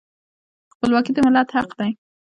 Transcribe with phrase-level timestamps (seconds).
[0.73, 1.91] خپلواکي د ملت حق دی.